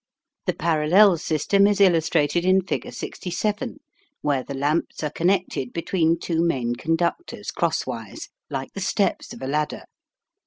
The 0.47 0.53
parallel 0.55 1.19
system 1.19 1.67
is 1.67 1.79
illustrated 1.79 2.43
in 2.43 2.61
figure 2.61 2.89
67, 2.89 3.77
where 4.21 4.41
the 4.41 4.55
lamps 4.55 5.03
are 5.03 5.11
connected 5.11 5.71
between 5.73 6.17
two 6.17 6.41
main 6.43 6.73
conductors 6.73 7.51
cross 7.51 7.85
wise, 7.85 8.29
like 8.49 8.73
the 8.73 8.81
steps 8.81 9.31
of 9.31 9.43
a 9.43 9.47
ladder. 9.47 9.83